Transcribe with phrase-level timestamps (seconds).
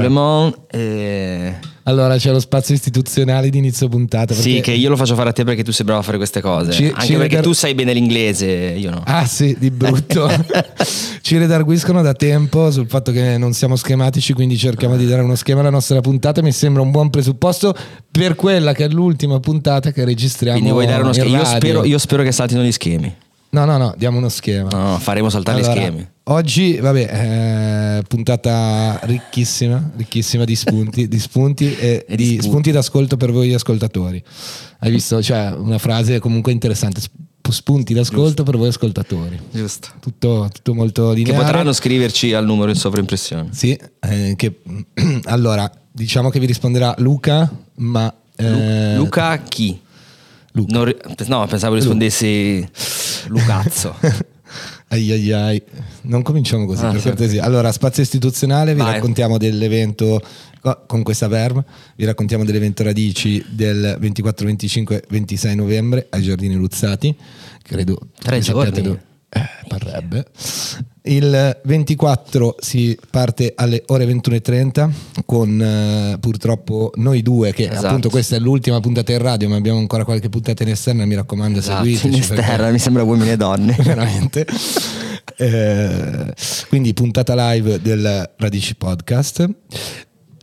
[0.00, 0.56] Le monde.
[0.70, 4.34] eh, Allora c'è lo spazio istituzionale di inizio puntata.
[4.34, 6.40] Sì, che io lo faccio fare a te perché tu sei bravo a fare queste
[6.40, 6.72] cose.
[6.72, 9.02] Ci- Anche ci perché regal- tu sai bene l'inglese, io no.
[9.04, 10.28] Ah sì, di brutto.
[11.26, 15.34] Ci redarguiscono da tempo sul fatto che non siamo schematici, quindi cerchiamo di dare uno
[15.34, 16.40] schema alla nostra puntata.
[16.40, 17.74] Mi sembra un buon presupposto
[18.10, 20.56] per quella che è l'ultima puntata che registriamo.
[20.58, 21.38] Quindi vuoi dare uno schema?
[21.38, 23.12] Io spero, io spero che saltino gli schemi.
[23.56, 24.68] No, no, no, diamo uno schema.
[24.70, 26.08] No, no, faremo saltare Allora, gli schemi.
[26.24, 32.70] Oggi, vabbè, eh, puntata ricchissima, ricchissima di spunti, di spunti e, E di di spunti.
[32.70, 34.22] d'ascolto per voi ascoltatori.
[34.80, 35.22] Hai visto?
[35.22, 37.00] Cioè, una frase comunque interessante.
[37.00, 39.40] Sp- Spunti d'ascolto per voi ascoltatori.
[39.52, 39.88] Giusto.
[40.00, 41.44] Tutto, tutto molto Che lineare.
[41.44, 43.50] potranno scriverci al numero in sovraimpressione.
[43.52, 44.60] Sì, eh, che,
[45.26, 48.12] allora, diciamo che vi risponderà Luca, ma...
[48.36, 49.80] eh, Luca chi?
[50.52, 50.72] Luca.
[50.76, 50.92] Non
[51.28, 52.66] no, pensavo rispondessi
[53.28, 53.94] Lucazzo.
[54.88, 55.62] Ai ai ai.
[56.02, 57.42] Non cominciamo così, Ah, per sì, cortesia.
[57.42, 58.92] Allora, spazio istituzionale, vi Vai.
[58.94, 60.22] raccontiamo dell'evento
[60.60, 61.64] co- con questa verb,
[61.96, 67.12] vi raccontiamo dell'evento Radici del 24, 25, 26 novembre ai Giardini Luzzati.
[67.60, 68.80] Credo Tre giorni.
[68.82, 70.26] dove- eh, parrebbe.
[71.06, 74.90] Il 24 si parte alle ore 21.30
[75.24, 77.86] con eh, purtroppo noi due, che Esatto.
[77.86, 81.14] appunto questa è l'ultima puntata in radio, ma abbiamo ancora qualche puntata in esterna, mi
[81.14, 82.06] raccomando Esatto, seguiteci.
[82.06, 83.76] in perché- esterna, mi sembra uomini e donne.
[83.82, 84.46] veramente.
[85.36, 86.34] Eh,
[86.68, 89.48] quindi puntata live del Radici Podcast.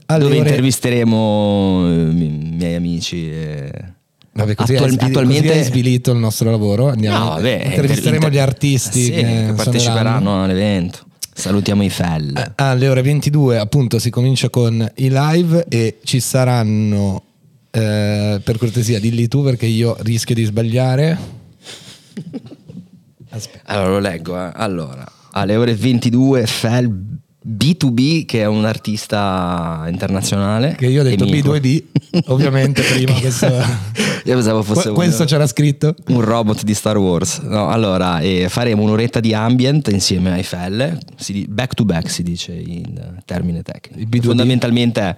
[0.06, 3.30] Alle Dove ore- intervisteremo eh, i miei amici.
[3.30, 3.94] e-
[4.36, 6.90] Vabbè, così, Attual- svili- attualmente così hai svilito il nostro lavoro.
[6.90, 7.18] Andiamo.
[7.20, 11.00] No, vabbè, intervisteremo inter- gli artisti Sì, che, che parteciperanno all'evento.
[11.36, 12.36] Salutiamo i Fell.
[12.38, 17.24] Eh, Alle ore 22 appunto si comincia con i live e ci saranno
[17.72, 21.18] eh, per cortesia dilli tu perché io rischio di sbagliare
[23.30, 23.72] Aspetta.
[23.74, 24.38] Allora lo leggo.
[24.40, 24.52] eh.
[24.54, 26.92] Allora, alle ore 22 Fell
[27.46, 30.76] B2B, che è un artista internazionale.
[30.78, 31.56] che io ho detto amico.
[31.56, 31.84] B2B
[32.28, 36.98] ovviamente prima questo, Io pensavo fosse Que- un- questo c'era scritto un robot di Star
[36.98, 37.40] Wars.
[37.40, 40.44] No, allora, eh, faremo un'oretta di ambient insieme ai
[41.16, 44.00] si di- back to back si dice in termine tecnico.
[44.00, 44.26] Il B2B.
[44.26, 45.16] Fondamentalmente è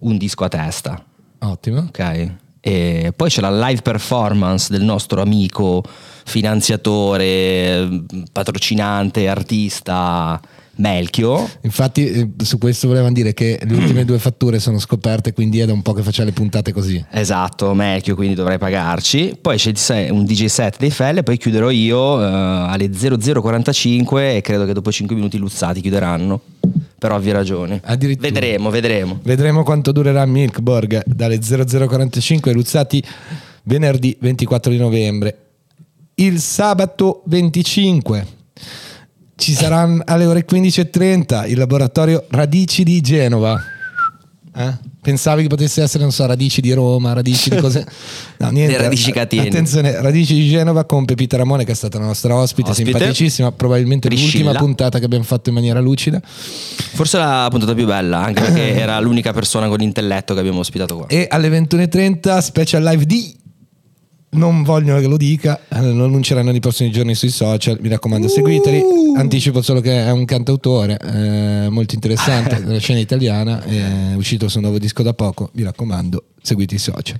[0.00, 1.02] un disco a testa,
[1.40, 2.30] ottimo ok?
[2.60, 5.82] E poi c'è la live performance del nostro amico,
[6.24, 7.88] finanziatore,
[8.32, 10.40] patrocinante, artista
[10.78, 11.48] Melchio.
[11.62, 15.66] Infatti eh, su questo volevano dire che le ultime due fatture sono scoperte, quindi è
[15.66, 17.04] da un po' che faccia le puntate così.
[17.10, 19.36] Esatto, Melchio, quindi dovrai pagarci.
[19.40, 24.40] Poi c'è un DJ set dei Fell e poi chiuderò io eh, alle 0045 e
[24.40, 26.40] credo che dopo 5 minuti Luzzati chiuderanno.
[26.98, 27.80] Per ovvie ragioni.
[27.84, 28.28] Addirittura.
[28.28, 29.20] Vedremo, vedremo.
[29.22, 33.00] Vedremo quanto durerà Milkborg dalle 0045 Luzzati
[33.62, 35.38] venerdì 24 di novembre.
[36.14, 38.26] Il sabato 25
[39.38, 43.56] ci sarà alle ore 15.30 il laboratorio Radici di Genova.
[44.52, 44.76] Eh?
[45.00, 47.86] Pensavi che potesse essere, non so, radici di Roma, radici di cose.
[48.38, 48.76] No, niente.
[48.76, 49.48] Le radici catene.
[49.48, 52.90] Attenzione, radici di Genova con Pepita Ramone, che è stata la nostra ospite, Ospite.
[52.90, 53.52] simpaticissima.
[53.52, 54.44] Probabilmente Priscilla.
[54.44, 56.20] l'ultima puntata che abbiamo fatto in maniera lucida.
[56.22, 60.96] Forse la puntata più bella, anche perché era l'unica persona con intelletto che abbiamo ospitato
[60.96, 61.06] qua.
[61.06, 63.34] E alle 21.30 special live di
[64.30, 67.78] non vogliono che lo dica, eh, lo annunceranno nei prossimi giorni sui social.
[67.80, 68.82] Mi raccomando, seguiteli.
[69.16, 73.62] Anticipo solo che è un cantautore eh, molto interessante della scena italiana.
[73.62, 75.50] È uscito su un nuovo disco da poco.
[75.54, 77.18] Mi raccomando, seguite i social.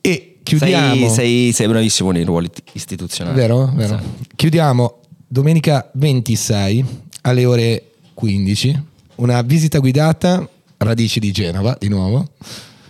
[0.00, 1.08] E chiudiamo.
[1.08, 3.36] Sei, sei, sei bravissimo nei ruoli istituzionali.
[3.36, 3.72] Vero?
[3.74, 4.00] Vero.
[4.36, 6.84] Chiudiamo domenica 26
[7.22, 8.82] alle ore 15
[9.16, 10.48] una visita guidata
[10.78, 12.28] Radici di Genova di nuovo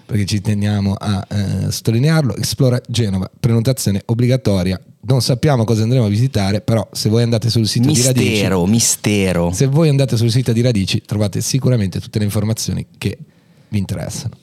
[0.08, 6.08] perché ci teniamo a eh, sottolinearlo Esplora Genova prenotazione obbligatoria non sappiamo cosa andremo a
[6.08, 9.52] visitare però se voi andate sul sito di Radici Mistero, mistero.
[9.52, 13.18] se voi andate sul sito di Radici trovate sicuramente tutte le informazioni che
[13.68, 14.34] vi interessano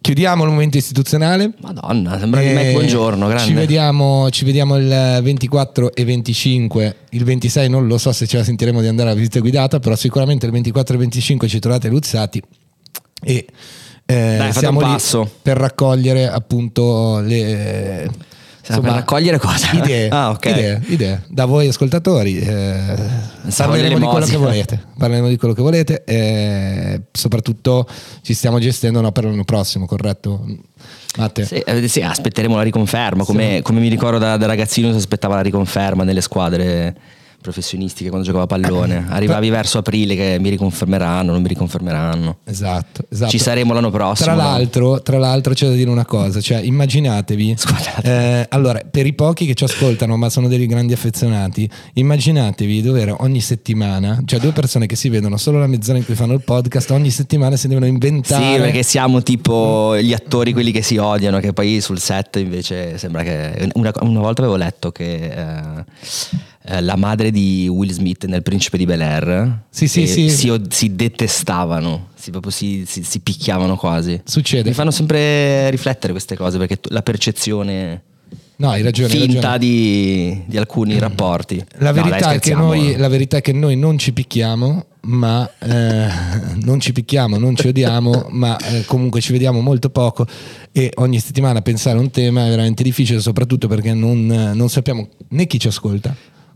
[0.00, 3.46] chiudiamo il momento istituzionale Madonna, sembra di eh, Mac buongiorno, grande.
[3.46, 6.96] Ci vediamo, ci vediamo il 24 e 25.
[7.10, 9.96] Il 26 non lo so se ce la sentiremo di andare alla visita guidata, però
[9.96, 12.42] sicuramente il 24 e 25 ci trovate luzzati.
[13.22, 13.46] E
[14.06, 15.30] eh, fate siamo un passo.
[15.42, 18.10] per raccogliere appunto le
[18.66, 19.72] per raccogliere cosa?
[19.72, 20.46] Idee, Ah, ok.
[20.46, 21.22] idee, idee.
[21.28, 22.38] da voi ascoltatori.
[22.38, 22.94] eh,
[23.54, 24.82] parleremo di quello che volete.
[24.96, 26.02] Parleremo di quello che volete.
[26.04, 27.86] E soprattutto
[28.22, 30.46] ci stiamo gestendo no, per l'anno prossimo, corretto?
[31.18, 31.44] Matte?
[31.44, 35.34] Sì, eh, sì, aspetteremo la riconferma, come, come mi ricordo da, da ragazzino si aspettava
[35.36, 36.96] la riconferma nelle squadre
[37.44, 39.04] professionisti che quando giocavo a pallone.
[39.06, 42.38] Arrivavi verso aprile che mi riconfermeranno, non mi riconfermeranno.
[42.44, 43.30] Esatto, esatto.
[43.30, 44.34] Ci saremo l'anno prossimo.
[44.34, 44.48] Tra no?
[44.48, 47.56] l'altro, tra l'altro c'è da dire una cosa, cioè immaginatevi,
[48.02, 53.14] eh, allora per i pochi che ci ascoltano ma sono dei grandi affezionati, immaginatevi dover
[53.18, 56.42] ogni settimana, cioè due persone che si vedono solo la mezz'ora in cui fanno il
[56.42, 58.54] podcast, ogni settimana si devono inventare...
[58.54, 62.96] Sì, perché siamo tipo gli attori quelli che si odiano, che poi sul set invece
[62.96, 63.68] sembra che...
[63.74, 65.26] Una, una volta avevo letto che...
[65.26, 65.84] Eh,
[66.66, 70.30] eh, la madre di Will Smith nel Principe di Bel Air Sì, sì, sì.
[70.30, 74.20] Si, si detestavano, si, proprio si, si- si picchiavano quasi.
[74.24, 74.68] Succede.
[74.68, 78.02] Mi fanno sempre riflettere queste cose perché la percezione
[78.56, 79.12] No, hai ragione.
[79.12, 79.58] hai finta ragione.
[79.58, 81.56] di, di alcuni rapporti.
[81.78, 84.84] La No, verità, dai, è che noi, la verità è che noi non ci picchiamo,
[85.02, 86.06] ma eh,
[86.62, 90.24] non ci picchiamo, non ci odiamo, ma eh, comunque ci vediamo molto poco
[90.70, 94.24] e ogni settimana pensare a un tema è veramente difficile, soprattutto perché non,
[94.54, 96.14] non sappiamo né chi ci ascolta.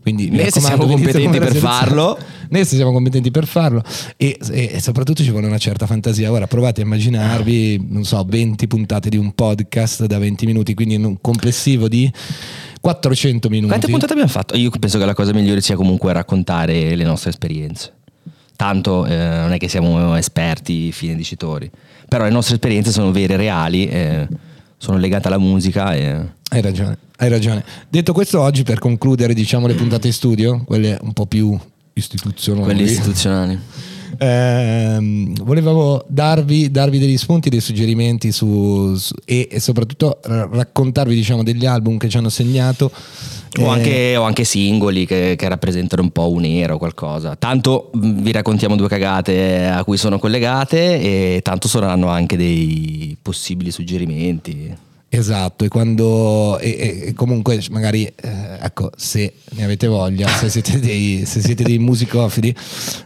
[0.09, 2.17] Quindi, Né se siamo competenti per farlo.
[2.49, 3.83] né se siamo competenti per farlo
[4.17, 6.31] e, e- e soprattutto ci vuole una certa fantasia.
[6.31, 10.95] Ora provate a immaginarvi, non so, 20 puntate di un podcast da 20 minuti, quindi
[10.95, 12.11] in un complessivo di
[12.81, 13.67] 400 minuti.
[13.67, 14.57] Quante puntate abbiamo fatto?
[14.57, 17.93] Io penso che la cosa migliore sia comunque raccontare le nostre esperienze.
[18.55, 21.69] Tanto eh, non è che siamo esperti, fine dicitori,
[22.07, 24.27] però le nostre esperienze sono vere, reali, eh,
[24.77, 25.95] sono legate alla musica.
[25.95, 26.37] E...
[26.51, 27.63] Hai ragione, hai ragione.
[27.87, 31.57] Detto questo, oggi per concludere, diciamo le puntate in studio, quelle un po' più
[31.93, 32.65] istituzionali.
[32.65, 33.59] Quelli istituzionali.
[34.17, 41.13] Ehm, volevo darvi, darvi degli spunti, dei suggerimenti su, su- e, e soprattutto ra- raccontarvi
[41.13, 42.91] diciamo, degli album che ci hanno segnato.
[43.59, 47.35] O Eh, anche, o anche singoli che, che rappresentano un po' un'era o qualcosa.
[47.35, 53.15] Tanto mh, vi raccontiamo due cagate a cui sono collegate e tanto saranno anche dei
[53.21, 54.87] possibili suggerimenti.
[55.11, 60.79] Esatto, e quando e, e- comunque magari eh, ecco, se ne avete voglia, se siete
[60.79, 62.55] dei, se siete dei musicofili,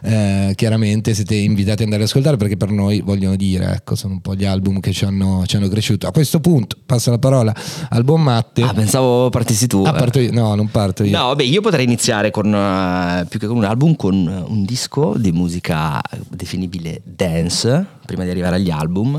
[0.02, 4.12] eh, chiaramente siete invitati ad andare ad ascoltare perché per noi vogliono dire, ecco, sono
[4.12, 6.06] un po' gli album che ci hanno, ci hanno cresciuto.
[6.06, 7.54] A questo punto passo la parola
[7.88, 8.60] al buon Matte.
[8.60, 9.82] Ah, pensavo partissi tu.
[9.86, 9.98] Ah, eh.
[9.98, 10.30] parto io?
[10.30, 11.16] No, non parto io.
[11.16, 15.14] No, vabbè, io potrei iniziare con eh, più che con un album, con un disco
[15.16, 19.18] di musica definibile dance, prima di arrivare agli album,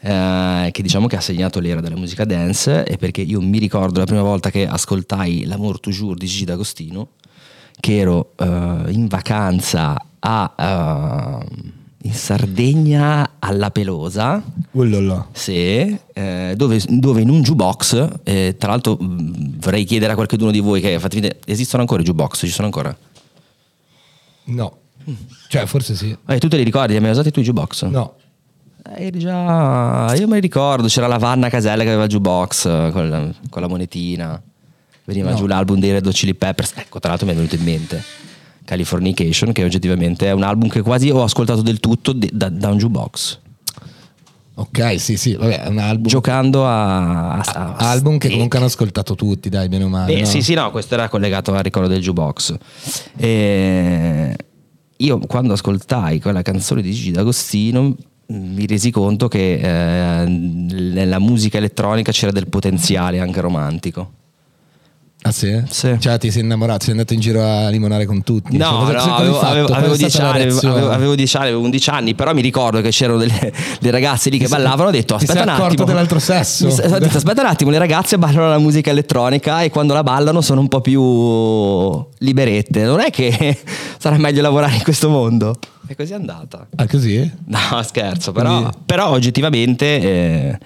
[0.00, 4.00] eh, che diciamo che ha segnato l'era della musica dance, e perché io mi ricordo
[4.00, 7.08] la prima volta che ascoltai L'amour toujours di Gigi D'Agostino,
[7.78, 8.44] che ero eh,
[8.88, 11.46] in vacanza a, eh,
[12.02, 14.42] in Sardegna alla Pelosa.
[14.72, 15.28] Ullolo.
[15.32, 20.60] Sì, eh, dove, dove in un jukebox, tra l'altro mh, vorrei chiedere a qualcuno di
[20.60, 22.38] voi che fate vedere, esistono ancora i jukebox?
[22.40, 22.96] Ci sono ancora?
[24.44, 24.76] No.
[25.48, 26.16] Cioè, forse sì.
[26.26, 26.92] Eh, tu te li ricordi?
[26.92, 27.84] Li hai mai usati tu i jukebox?
[27.84, 28.14] No.
[28.96, 30.12] Eh, eri già...
[30.16, 33.28] Io me li ricordo, c'era la Vanna Casella che aveva il jukebox eh, con la,
[33.48, 34.40] con la monetina,
[35.04, 35.36] veniva No.
[35.36, 38.02] giù l'album dei Red Hot Chili Peppers, ecco tra l'altro mi è venuto in mente
[38.64, 42.78] Californication che oggettivamente è un album che quasi ho ascoltato del tutto da, da un
[42.78, 43.38] jukebox,
[44.54, 46.06] Ok, sì, sì, vabbè, è un album.
[46.06, 47.32] giocando a...
[47.38, 50.12] a- a- album che comunque hanno ascoltato tutti, dai, bene o male.
[50.12, 50.26] Eh, no?
[50.26, 52.56] Sì, sì, no, questo era collegato al ricordo del jukebox.
[53.16, 54.36] E
[54.98, 57.96] io quando ascoltai quella canzone di Gigi D'Agostino
[58.32, 64.12] mi resi conto che eh, nella musica elettronica c'era del potenziale anche romantico.
[65.22, 65.62] Ah sì?
[65.68, 65.96] Sì.
[65.98, 68.56] Cioè ti sei innamorato, sei andato in giro a limonare con tutti.
[68.56, 71.46] Cioè, No, cosa- no, avevo, avevo, avevo stata 10 la anni, avevo, avevo 10 anni,
[71.48, 74.88] avevo 11 anni, però mi ricordo che c'erano delle, delle ragazze lì che Ti ballavano,
[74.88, 75.84] ho detto aspetta un attimo.
[75.84, 76.66] dell'altro sesso?
[76.68, 80.02] Mi Ho detto aspetta un attimo, le ragazze ballano la musica elettronica e quando la
[80.02, 81.02] ballano sono un po' più
[82.18, 82.84] liberette.
[82.84, 83.58] Non è che
[83.98, 85.54] sarà meglio lavorare in questo mondo?
[85.90, 86.68] E così è andata.
[86.76, 87.18] Ah, così?
[87.46, 90.58] No, scherzo, però, Quindi- però oggettivamente eh,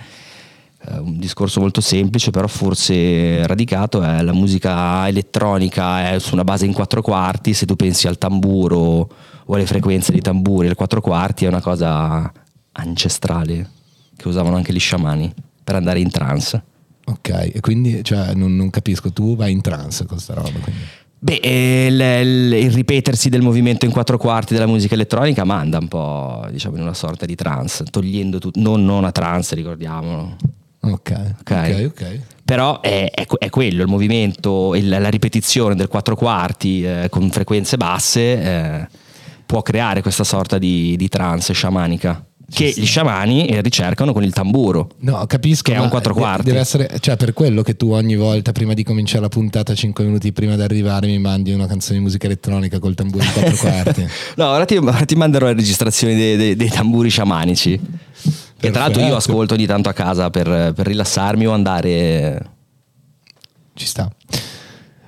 [0.85, 6.45] è un discorso molto semplice, però forse radicato è la musica elettronica è su una
[6.45, 9.09] base in quattro quarti, se tu pensi al tamburo
[9.47, 12.31] o alle frequenze di tamburi, il quattro quarti è una cosa
[12.73, 13.71] ancestrale
[14.17, 15.33] che usavano anche gli sciamani
[15.65, 16.63] per andare in trance.
[17.07, 20.51] Ok, e quindi cioè, non, non capisco, tu vai in trance con sta roba.
[20.51, 20.83] quindi.
[21.25, 25.89] Beh, eh, il, il- ripetersi del movimento in quattro quarti della musica elettronica manda un
[25.89, 30.37] po' diciamo in una sorta di trance, togliendo tutto, non, non a trance, ricordiamolo.
[30.81, 31.51] Ok, Ok.
[31.51, 32.21] ok, ok.
[32.45, 37.31] Però è, è è quello il movimento, il- la ripetizione del quattro quarti eh, con
[37.31, 38.89] frequenze basse eh,
[39.47, 44.33] può creare questa sorta di, di trance sciamanica che gli sciamani eh, ricercano con il
[44.33, 44.91] tamburo.
[45.01, 45.71] No, capisco.
[45.71, 46.45] Che è un quattro quarti.
[46.45, 50.05] Deve essere, cioè, per quello che tu ogni volta, prima di cominciare la puntata, 5
[50.05, 53.57] minuti prima di arrivare, mi mandi una canzone di musica elettronica col tamburo in quattro
[53.57, 54.07] quarti.
[54.37, 57.81] No, ora ti, ora ti manderò le registrazioni dei, dei- dei tamburi sciamanici.
[58.57, 59.31] Che tra l'altro io Perfetto.
[59.31, 62.51] ascolto ogni tanto a casa per, per rilassarmi o andare.
[63.75, 64.11] Ci sta.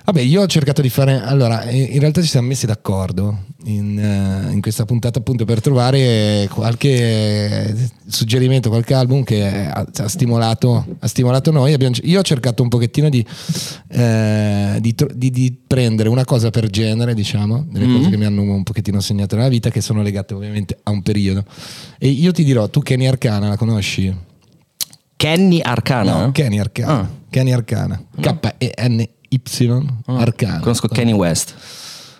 [0.07, 1.21] Vabbè, io ho cercato di fare.
[1.21, 6.47] Allora, in realtà ci siamo messi d'accordo in, eh, in questa puntata appunto per trovare
[6.49, 7.75] qualche
[8.07, 11.73] suggerimento, qualche album che ha, ha, stimolato, ha stimolato, noi.
[11.73, 13.25] Abbiamo, io ho cercato un pochettino di,
[13.89, 17.97] eh, di, di, di, prendere una cosa per genere, diciamo, delle mm-hmm.
[17.97, 21.01] cose che mi hanno un pochettino segnato nella vita, che sono legate ovviamente a un
[21.01, 21.43] periodo.
[21.97, 24.15] E io ti dirò, tu Kenny Arcana la conosci?
[25.17, 26.27] Kenny Arcana?
[26.27, 26.93] No, Kenny Arcana.
[26.93, 27.09] Ah.
[27.29, 28.01] Kenny Arcana.
[28.21, 29.16] K-E-N-Y
[30.05, 30.17] ah.
[30.17, 30.59] Arcana.
[30.59, 31.55] Conosco Kenny West.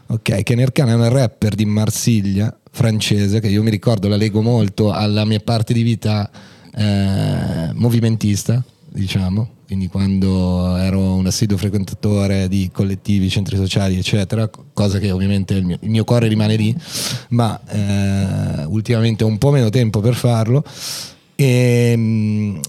[0.08, 4.42] Ok, Kenny Arcana è un rapper di Marsiglia, francese, che io mi ricordo, la leggo
[4.42, 6.30] molto alla mia parte di vita
[6.74, 14.98] eh, movimentista, diciamo, quindi quando ero un assiduo frequentatore di collettivi, centri sociali, eccetera, cosa
[14.98, 16.74] che ovviamente il mio, il mio cuore rimane lì,
[17.30, 20.64] ma eh, ultimamente ho un po' meno tempo per farlo.
[21.36, 22.60] E mh, mm,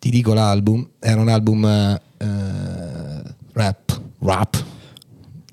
[0.00, 3.22] ti dico l'album, era un album eh,
[3.56, 4.64] rap, rap.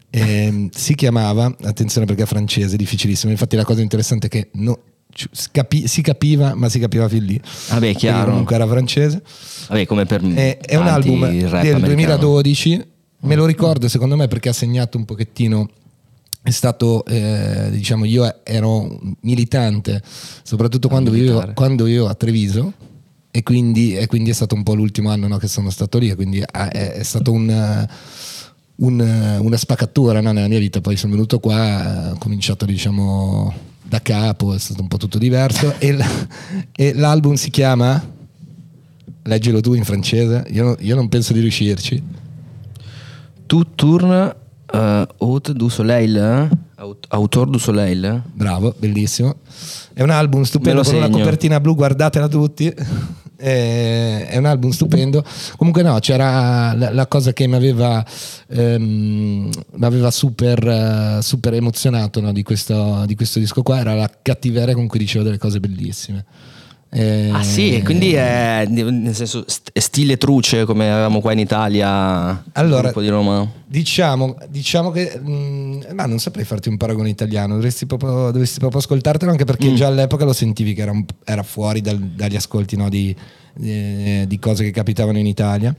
[0.10, 4.50] E, ehm, si chiamava, attenzione perché è francese, difficilissimo, infatti la cosa interessante è che
[4.54, 4.80] no,
[5.52, 7.40] Capi, si capiva, ma si capiva fin lì.
[7.70, 8.32] Vabbè, chiaro.
[8.32, 9.22] Comunque era francese.
[9.68, 11.86] Vabbè, come per è, è un album del americano.
[11.86, 12.86] 2012.
[13.20, 15.70] Me lo ricordo, secondo me, perché ha segnato un pochettino.
[16.42, 20.02] È stato, eh, diciamo, io ero militante,
[20.42, 22.74] soprattutto quando vivevo, quando vivevo a Treviso
[23.36, 26.14] e quindi, e quindi, è stato un po' l'ultimo anno no, che sono stato lì,
[26.14, 27.88] quindi è, è stato un,
[28.76, 34.04] un, una spaccatura no, nella mia vita, poi sono venuto qua, ho cominciato diciamo da
[34.04, 35.98] capo, è stato un po' tutto diverso e,
[36.74, 38.00] e l'album si chiama,
[39.24, 42.04] leggilo tu in francese, io, io non penso di riuscirci.
[43.48, 44.36] Tu tourne
[44.72, 46.62] uh, Haute du Soleil, eh?
[47.08, 48.22] Autor du Soleil.
[48.32, 49.38] Bravo, bellissimo.
[49.92, 52.72] È un album stupendo con una copertina blu, guardatela tutti
[53.44, 55.24] è un album stupendo.
[55.58, 58.06] Comunque no, c'era la, la cosa che mi aveva,
[58.48, 59.50] ehm,
[60.10, 65.00] super, super emozionato no, di, questo, di questo disco qua, era la cattiveria con cui
[65.00, 66.26] diceva delle cose bellissime.
[66.96, 72.44] Eh, ah sì, quindi è nel senso stile truce come avevamo qua in Italia.
[72.52, 73.50] Allora, di Roma.
[73.66, 78.60] Diciamo, diciamo che mh, mm, ma non saprei farti un paragone italiano, dovresti proprio, dovresti
[78.60, 79.76] proprio ascoltartelo anche perché mm.
[79.76, 83.16] già all'epoca lo sentivi che era, un, era fuori dal, dagli ascolti no, di,
[83.56, 85.76] di, di, cose che capitavano in Italia.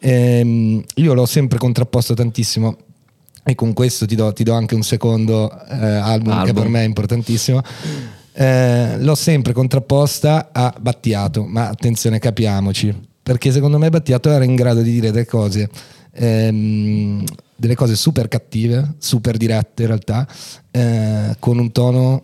[0.00, 2.76] Ehm, io l'ho sempre contrapposto tantissimo
[3.44, 6.68] e con questo ti do, ti do anche un secondo eh, album, album, che per
[6.68, 7.62] me è importantissimo
[8.40, 14.54] eh, l'ho sempre contrapposta a Battiato, ma attenzione, capiamoci, perché secondo me Battiato era in
[14.54, 15.68] grado di dire delle cose,
[16.12, 17.24] ehm,
[17.56, 20.28] delle cose super cattive, super dirette in realtà,
[20.70, 22.22] eh, con un tono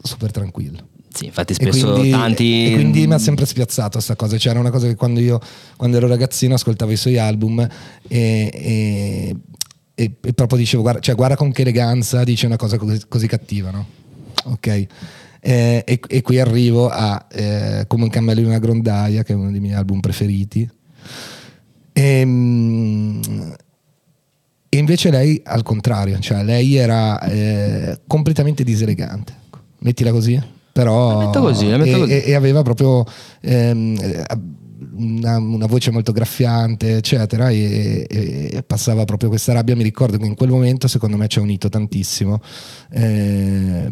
[0.00, 0.78] super tranquillo.
[1.12, 2.66] Sì, infatti spesso e quindi, tanti...
[2.66, 5.40] E quindi mi ha sempre spiazzato questa cosa, cioè una cosa che quando io,
[5.76, 7.68] quando ero ragazzino, ascoltavo i suoi album e,
[8.06, 9.36] e,
[9.92, 13.26] e, e proprio dicevo, guarda, cioè, guarda con che eleganza dice una cosa così, così
[13.26, 13.86] cattiva, no?
[14.44, 14.86] Ok?
[15.40, 19.36] Eh, e, e, qui arrivo a eh, Come un cammello in una grondaia, che è
[19.36, 20.68] uno dei miei album preferiti.
[21.92, 23.56] E, ehm,
[24.70, 29.32] e invece lei al contrario, cioè lei era eh, completamente diselegante,
[29.78, 30.38] mettila così,
[30.72, 32.20] però così, e, così.
[32.20, 33.02] e, aveva proprio
[33.40, 33.96] ehm,
[34.96, 39.74] una, una, voce molto graffiante, eccetera, e, e, passava proprio questa rabbia.
[39.74, 42.38] Mi ricordo che in quel momento, secondo me, ci ha unito tantissimo.
[42.90, 43.90] Eh,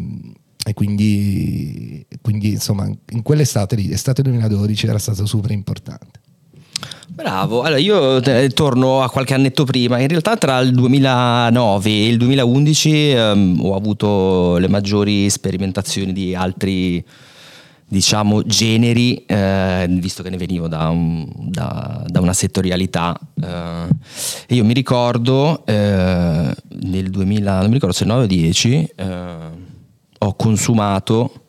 [0.67, 6.19] e quindi, quindi insomma in quell'estate lì, estate 2012 era stato super importante.
[7.07, 12.07] Bravo, allora io eh, torno a qualche annetto prima, in realtà tra il 2009 e
[12.07, 17.01] il 2011 ehm, ho avuto le maggiori sperimentazioni di altri
[17.87, 23.17] diciamo generi, eh, visto che ne venivo da, un, da, da una settorialità.
[23.41, 23.87] Eh,
[24.49, 28.91] io mi ricordo eh, nel 2000, non mi ricordo se 9 o 10,
[30.19, 31.45] ho consumato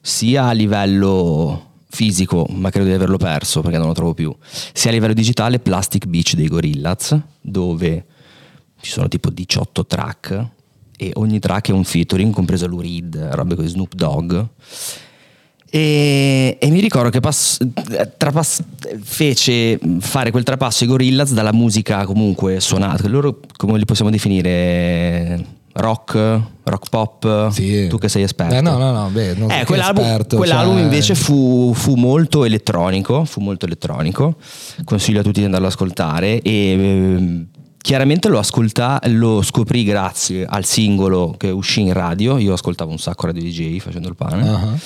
[0.00, 4.34] sia a livello fisico, ma credo di averlo perso perché non lo trovo più,
[4.72, 8.06] sia a livello digitale Plastic Beach dei Gorillaz, dove
[8.80, 10.46] ci sono tipo 18 track
[10.96, 14.44] e ogni track è un featuring, compreso Lou Reed, robe con Snoop Dogg.
[15.74, 17.58] E, e, mi ricordo che pass-
[18.18, 18.62] trapass-
[19.00, 25.60] fece fare quel trapasso ai Gorillaz dalla musica comunque suonata, loro come li possiamo definire?
[25.74, 27.86] Rock, rock pop, sì.
[27.88, 28.54] tu che sei esperto.
[28.54, 30.82] Eh, no, no, no, beh, non eh, quell'album, esperto, quell'album cioè...
[30.82, 34.36] invece fu, fu, molto elettronico, fu molto elettronico,
[34.84, 37.46] consiglio a tutti di andarlo ad ascoltare e eh,
[37.78, 42.98] chiaramente lo, ascolta, lo scoprì grazie al singolo che uscì in radio, io ascoltavo un
[42.98, 44.48] sacco Radio DJ facendo il pane.
[44.48, 44.78] Uh-huh.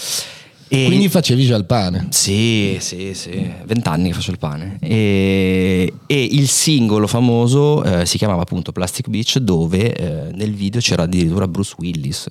[0.68, 2.08] E- Quindi facevi già il pane.
[2.10, 4.78] Sì, sì, sì, vent'anni che faccio il pane.
[4.80, 10.80] E, e il singolo famoso eh, si chiamava appunto Plastic Beach, dove eh, nel video
[10.80, 12.26] c'era addirittura Bruce Willis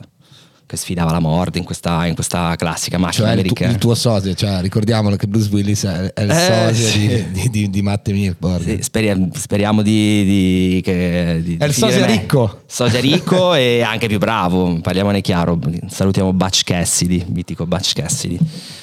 [0.68, 3.72] che sfidava la morte in questa, in questa classica macchina Cioè il, tu- americana.
[3.72, 7.26] il tuo sosia, cioè, ricordiamolo che Bruce Willis è, il Eh, sosia sì.
[7.32, 8.64] di, di, di, Matte Milborg.
[8.64, 12.62] Sì, speriamo, speriamo di, di- che, di- È il me- ricco.
[12.66, 15.60] Sosia ricco e anche più bravo, parliamone chiaro.
[15.88, 18.40] Salutiamo Butch Cassidy, mitico Butch Cassidy.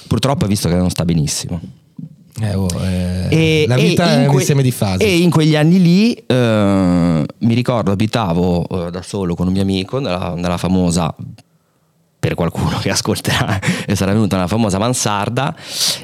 [0.07, 1.61] Purtroppo visto che non sta benissimo.
[2.41, 3.27] Eh, oh, eh,
[3.63, 5.03] E- la e vita in è un que- insieme di fasi.
[5.03, 9.63] E in quegli anni lì eh, mi ricordo abitavo eh, da solo con un mio
[9.63, 11.15] amico nella, nella famosa
[12.23, 15.57] per qualcuno che ascolterà e sarà venuta una famosa mansarda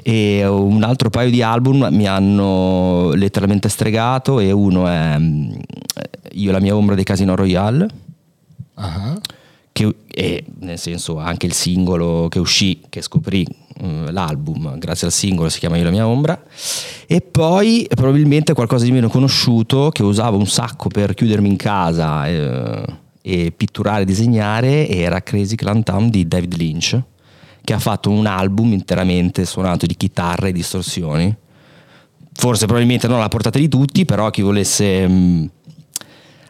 [0.03, 5.53] e un altro paio di album mi hanno letteralmente stregato e uno è mm,
[6.33, 7.89] Io la mia ombra dei Casino Royale.
[8.75, 9.17] Ah,
[9.71, 13.47] che è nel senso anche il singolo che uscì, che scoprì
[13.81, 16.43] eh, l'album grazie al singolo si chiama Io la mia ombra.
[17.07, 22.27] E poi probabilmente qualcosa di meno conosciuto che usavo un sacco per chiudermi in casa
[22.27, 22.83] eh,
[23.23, 27.01] e pitturare e disegnare era Crazy Clown Town di David Lynch
[27.63, 31.37] che ha fatto un album interamente suonato di chitarre e distorsioni
[32.33, 35.51] forse probabilmente non alla portata di tutti però chi volesse mh,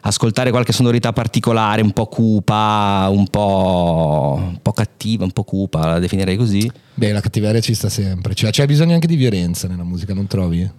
[0.01, 5.87] ascoltare qualche sonorità particolare, un po' cupa, un po', un po' cattiva, un po' cupa,
[5.87, 6.71] la definirei così.
[6.93, 8.33] Beh, la cattiveria ci sta sempre.
[8.33, 10.69] Cioè, c'è bisogno anche di violenza nella musica, non trovi?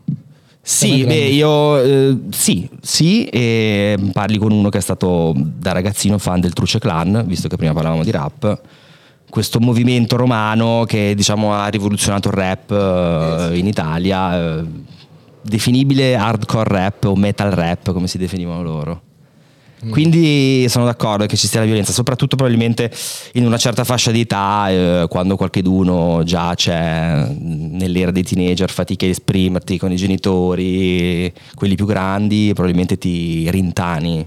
[0.62, 6.18] Sì, beh, io eh, sì, sì, e parli con uno che è stato da ragazzino
[6.18, 8.60] fan del Truce Clan, visto che prima parlavamo di rap.
[9.28, 14.64] Questo movimento romano che diciamo ha rivoluzionato il rap eh, in Italia, eh,
[15.42, 19.02] definibile hardcore rap o metal rap come si definivano loro.
[19.88, 22.90] Quindi sono d'accordo che ci sia la violenza, soprattutto probabilmente
[23.34, 29.06] in una certa fascia di età, eh, quando qualcheduno già c'è nell'era dei teenager, fatica
[29.06, 34.26] a esprimerti con i genitori, quelli più grandi, probabilmente ti rintani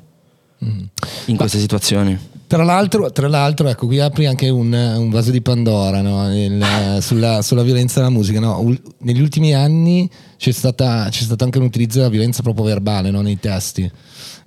[1.26, 2.18] in queste situazioni.
[2.48, 6.32] Tra l'altro, tra l'altro, ecco, qui apri anche un, un vaso di Pandora no?
[6.36, 8.40] Il- sulla, sulla violenza della musica.
[8.40, 8.76] no?
[9.00, 10.08] Negli ultimi anni
[10.38, 13.22] c'è, stata, c'è stato anche un utilizzo della violenza proprio verbale no?
[13.22, 13.90] nei testi.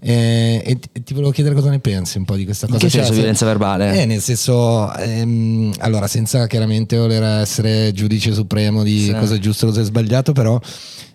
[0.00, 2.78] Eh, e, ti- e ti volevo chiedere cosa ne pensi un po' di questa cosa.
[2.78, 4.02] che senso se- violenza verbale?
[4.02, 9.12] Eh, nel senso, ehm, allora, senza chiaramente voler essere giudice supremo di Sì.
[9.12, 10.60] cosa è giusto e cosa è sbagliato, però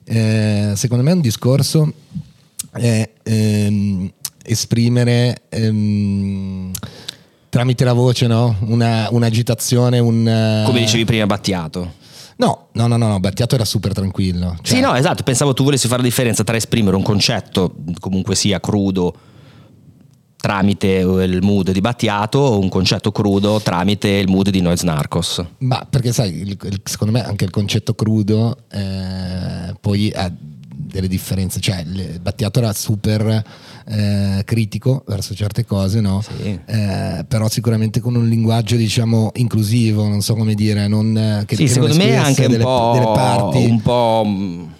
[0.06, 1.94] eh, secondo me un discorso
[2.72, 4.12] è ehm,
[4.44, 6.72] esprimere ehm,
[7.50, 8.56] tramite la voce no?
[8.62, 10.64] Una- un'agitazione, un...
[10.66, 12.00] Come dicevi prima, Battiato.
[12.42, 14.56] No, no, no, no, no, Battiato era super tranquillo.
[14.64, 18.34] Cioè, Sì, no, esatto, pensavo tu volessi fare la differenza tra esprimere un concetto comunque
[18.34, 19.14] sia crudo
[20.38, 25.44] tramite il mood di Battiato o un concetto crudo tramite il mood di Noise Narcos.
[25.60, 31.08] Ma perché sai, il- il- secondo me anche il concetto crudo eh, poi ha delle
[31.08, 31.86] differenze, cioè
[32.20, 33.44] Battiato era super
[33.88, 36.22] eh, critico verso certe cose, no?
[36.22, 36.60] Sì.
[36.66, 41.56] Eh, però sicuramente con un linguaggio diciamo inclusivo, non so come dire, non, eh, che,
[41.56, 43.58] Sì, che secondo me è anche un delle, po', delle parti.
[43.66, 44.74] un po' mh,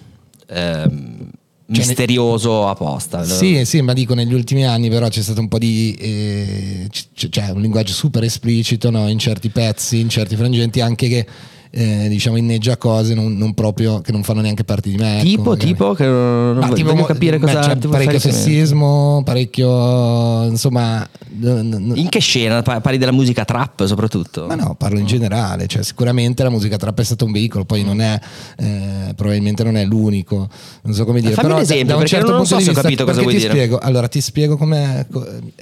[0.48, 1.30] ehm,
[1.66, 3.24] misterioso apposta.
[3.24, 7.28] Sì, sì, ma dico negli ultimi anni però c'è stato un po' di eh, c-
[7.28, 9.08] cioè un linguaggio super esplicito no?
[9.08, 11.26] in certi pezzi, in certi frangenti anche che
[11.74, 15.16] eh, diciamo inneggia cose non, non proprio che non fanno neanche parte di me.
[15.20, 15.66] ecco, Tipo, magari.
[15.66, 19.22] tipo, che non Ma voglio tipo, voglio capire beh, cosa c'è ti vuoi parecchio sessismo,
[19.24, 21.08] parecchio insomma
[21.40, 22.60] In che scena?
[22.60, 24.44] Pa- Parli della musica trap soprattutto?
[24.46, 27.82] ma no, parlo in generale, cioè sicuramente la musica trap è stato un veicolo, poi
[27.84, 28.20] non è,
[28.58, 30.48] eh, probabilmente non è l'unico,
[30.82, 31.32] non so come dire.
[31.32, 33.04] fammi però un esempio, da un certo non punto so di se ho vista- capito
[33.06, 33.50] cosa vuoi ti dire.
[33.52, 35.06] Spiego, allora ti spiego come,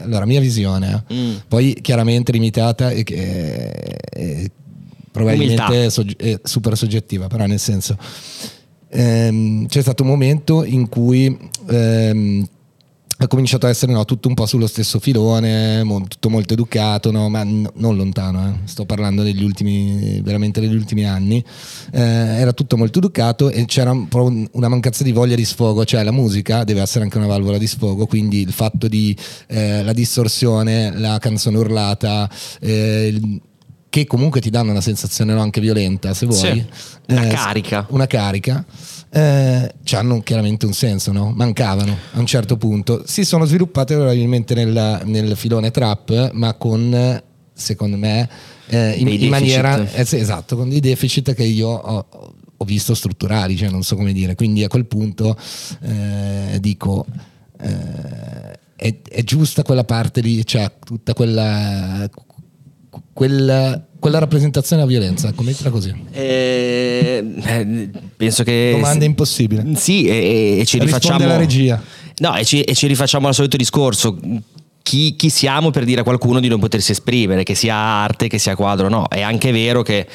[0.00, 1.14] allora mia visione, eh.
[1.14, 1.34] Mm.
[1.46, 3.70] poi chiaramente limitata e che
[4.10, 4.50] è
[5.10, 7.96] probabilmente sogge- è super soggettiva, però nel senso
[8.88, 11.36] ehm, c'è stato un momento in cui
[11.68, 12.46] ehm,
[13.22, 17.10] ha cominciato a essere no, tutto un po' sullo stesso filone, mo- tutto molto educato,
[17.10, 18.54] no, ma n- non lontano, eh.
[18.66, 21.44] sto parlando degli ultimi, veramente degli ultimi anni,
[21.92, 25.84] Eh, era tutto molto educato e c'era un un- una mancanza di voglia di sfogo,
[25.84, 29.14] cioè la musica deve essere anche una valvola di sfogo, quindi il fatto di
[29.48, 32.26] eh, la distorsione, la canzone urlata,
[32.60, 33.40] eh, il-
[33.90, 36.38] che comunque ti danno una sensazione no, anche violenta se vuoi.
[36.38, 36.64] Sì,
[37.08, 37.86] una Eh, carica.
[37.90, 38.64] Una carica.
[39.12, 41.32] Eh, hanno chiaramente un senso, no?
[41.34, 43.02] mancavano a un certo punto.
[43.04, 47.20] Si sono sviluppate probabilmente nel, nel filone trap, ma con,
[47.52, 48.28] secondo me,
[48.68, 52.06] eh, in, in maniera eh, sì, esatto, con dei deficit che io ho,
[52.56, 54.36] ho visto strutturali, cioè non so come dire.
[54.36, 55.36] Quindi a quel punto
[55.82, 57.04] eh, dico.
[57.60, 62.08] eh, è, è giusta quella parte lì, cioè tutta quella
[63.20, 65.94] quel- quella rappresentazione della violenza, commettila così.
[66.10, 68.70] Eh, eh, penso che...
[68.72, 69.62] Domanda impossibile.
[69.76, 71.26] Sì, e, e ci Risponde rifacciamo...
[71.26, 71.82] la regia.
[72.16, 74.18] No, e ci, e ci rifacciamo al solito discorso.
[74.82, 78.38] Chi, chi siamo per dire a qualcuno di non potersi esprimere, che sia arte, che
[78.38, 78.88] sia quadro?
[78.88, 80.06] No, è anche vero che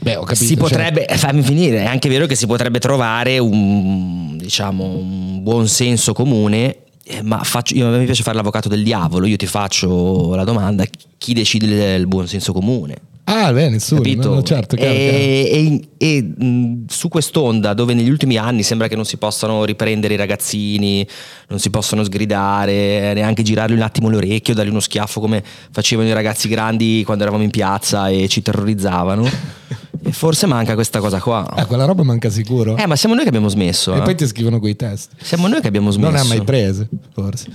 [0.00, 0.44] Beh, ho capito.
[0.44, 4.84] si cioè- potrebbe, eh, fammi finire, è anche vero che si potrebbe trovare un, diciamo,
[4.84, 6.76] un buon senso comune,
[7.12, 10.84] eh, ma faccio, io, me piace fare l'avvocato del diavolo, io ti faccio la domanda,
[11.18, 12.96] chi decide del buon senso comune?
[13.24, 14.00] Ah, beh, nessuno.
[14.00, 14.28] Capito?
[14.30, 15.88] no, no, certo, chiaro, e, chiaro.
[15.98, 20.14] e- e, mh, su quest'onda dove negli ultimi anni sembra che non si possano riprendere
[20.14, 21.06] i ragazzini,
[21.48, 26.12] non si possono sgridare, neanche girargli un attimo l'orecchio, dargli uno schiaffo come facevano i
[26.12, 29.28] ragazzi grandi quando eravamo in piazza e ci terrorizzavano.
[30.12, 31.48] e forse manca questa cosa qua.
[31.56, 32.76] Eh, quella roba manca sicuro.
[32.76, 33.94] Eh, ma siamo noi che abbiamo smesso.
[33.94, 34.02] e eh.
[34.02, 35.12] poi ti scrivono quei test.
[35.20, 36.10] Siamo noi che abbiamo smesso.
[36.10, 37.46] Non ne ha mai prese, forse.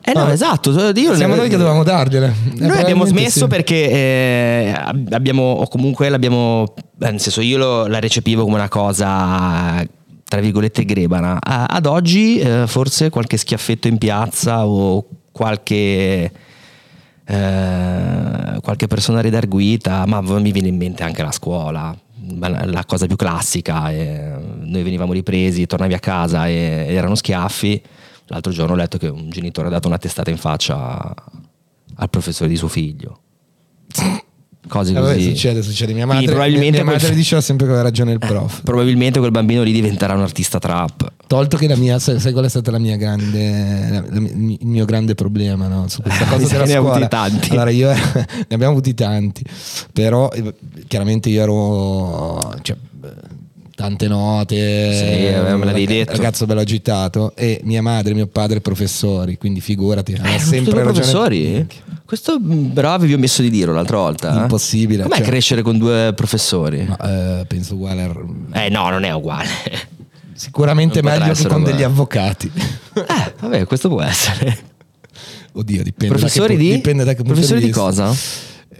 [0.00, 0.70] Eh no, No, esatto.
[0.94, 2.34] Io Siamo noi che dovevamo dargliele.
[2.58, 3.46] Eh, Noi abbiamo smesso sì.
[3.46, 4.74] perché eh,
[5.10, 9.84] abbiamo, o comunque l'abbiamo, nel senso io lo- la recepivo come una cosa
[10.24, 11.38] tra virgolette grebana.
[11.40, 16.30] Ad oggi eh, forse qualche schiaffetto in piazza o qualche,
[17.30, 21.96] eh, qualche persona redarguita, ma mi viene in mente anche la scuola.
[22.40, 27.82] La cosa più classica, eh, noi venivamo ripresi, tornavi a casa e ed erano schiaffi.
[28.26, 31.14] L'altro giorno ho letto che un genitore ha dato una testata in faccia
[31.94, 33.20] al professore di suo figlio.
[34.66, 35.22] Cose Eh, così.
[35.22, 35.92] succede, succede.
[35.94, 38.60] Mia Quindi madre, probabilmente mia madre quel- diceva sempre che aveva ragione il prof.
[38.64, 41.10] Probabilmente quel bambino lì diventerà un artista trap.
[41.26, 44.84] Tolto che la mia, sai, qual è stata la mia grande, la- la- il mio
[44.84, 45.88] grande problema no?
[45.88, 46.90] su questa cosa sa della ne scuola.
[46.94, 47.50] avuti tanti.
[47.52, 49.44] Allora io ne abbiamo avuti tanti,
[49.92, 50.54] però eh,
[50.86, 52.80] chiaramente io ero cioè, eh,
[53.78, 56.10] tante note, Sì, eh, me l'avevi detto.
[56.10, 60.82] ragazzo bello agitato e mia madre e mio padre professori, quindi figurati, Eh, sempre ragione.
[60.82, 61.66] professori?
[62.04, 62.40] Questo
[62.74, 64.32] però avevi omesso di dirlo l'altra volta.
[64.40, 66.84] Impossibile, Com'è cioè- crescere con due professori?
[66.88, 68.02] Ma, eh, penso uguale,
[68.52, 69.48] a- Eh no, non è uguale.
[70.34, 71.72] sicuramente Non meglio che con uguale.
[71.76, 72.50] degli avvocati.
[72.94, 74.58] eh, vabbè, questo può essere.
[75.54, 76.74] Oddio, dipende Professori da che, di?
[76.74, 78.12] dipende da che Professori di cosa?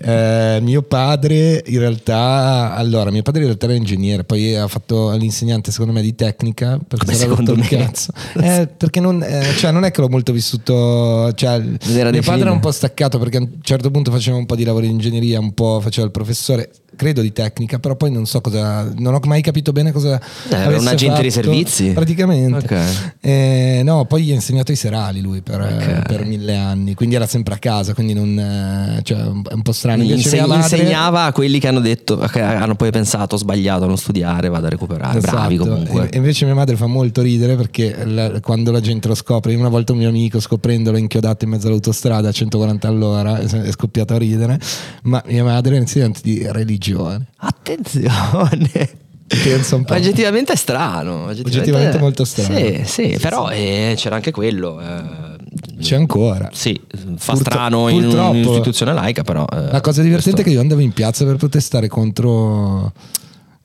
[0.00, 5.10] Eh, mio padre in realtà allora mio padre in realtà era ingegnere poi ha fatto
[5.16, 7.66] l'insegnante secondo me di tecnica perché era secondo me?
[7.66, 11.60] cazzo Eh, perché non, eh, cioè, non è che l'ho molto vissuto cioè,
[11.94, 14.54] era mio padre era un po' staccato perché a un certo punto faceva un po'
[14.54, 18.24] di lavoro di ingegneria un po' faceva il professore credo di tecnica però poi non
[18.26, 21.42] so cosa non ho mai capito bene cosa era avesse un agente di fatto.
[21.42, 21.90] servizi?
[21.90, 23.14] praticamente Ok.
[23.20, 26.06] Eh, no poi ha insegnato i serali lui per, Ok.
[26.06, 29.22] per mille anni quindi era sempre a casa quindi non eh, cioè, è
[29.54, 32.90] un po' strano Invece inse- madre- insegnava a quelli che hanno detto, che hanno poi
[32.90, 35.20] pensato, ho sbagliato a non studiare, vado a recuperare.
[35.20, 35.70] Bravi Esatto.
[35.70, 36.08] comunque.
[36.10, 39.68] E- invece mia madre fa molto ridere perché la- quando la gente lo scopre, una
[39.68, 44.18] volta un mio amico scoprendolo inchiodato in mezzo all'autostrada a 140 all'ora è scoppiato a
[44.18, 44.58] ridere,
[45.04, 47.26] ma mia madre è insegnante di religione.
[47.36, 48.90] Attenzione.
[49.28, 49.94] Pensa un po'.
[49.94, 51.24] Oggettivamente è strano.
[51.26, 52.56] Oggettivamente, Oggettivamente molto strano.
[52.58, 54.80] Sì, sì, però eh, c'era anche quello.
[54.80, 55.36] eh,
[55.80, 56.50] C'è ancora.
[56.52, 56.78] Sì,
[57.16, 59.44] fa Purtro- strano in un'istituzione laica, però.
[59.50, 62.92] eh, La cosa divertente è questo- che io andavo in piazza per protestare contro,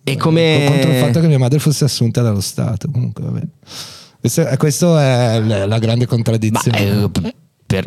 [0.03, 2.89] E come- contro il fatto che mia madre fosse assunta dallo Stato.
[2.91, 3.41] Comunque, vabbè.
[4.57, 6.79] Questo è la, grande Ma contraddizione.
[7.03, 7.09] eh,
[7.65, 7.85] per,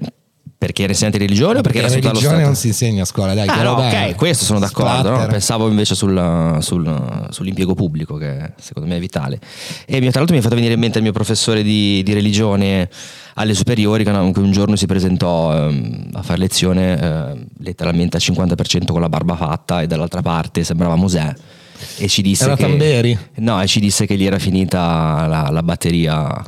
[0.58, 3.02] perché era insegnante di religione o perché era la assunto dallo religione non si insegna
[3.02, 3.46] a scuola, dai.
[3.46, 4.08] Ah, no, è?
[4.08, 5.10] ok, questo sono d'accordo.
[5.10, 5.26] no?
[5.26, 9.38] Pensavo invece sul- sul- sull'impiego pubblico, che secondo me è vitale.
[9.84, 12.88] E tra l'altro mi ha fatto venire in mente il mio professore di, di religione
[13.34, 18.16] alle superiori, che un che un giorno si presentò ehm, a fare lezione eh, letteralmente
[18.16, 21.34] al 50% con la barba fatta, e dall'altra parte sembrava Mosè.
[21.98, 23.18] E ci disse Era che, Tamberi?
[23.36, 26.42] No, e ci disse che gli era finita la, la batteria